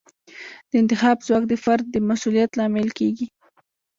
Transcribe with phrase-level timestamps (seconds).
[0.69, 3.27] د انتخاب ځواک د فرد د مسوولیت لامل کیږي.